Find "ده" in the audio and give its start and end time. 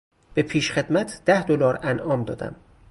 1.25-1.43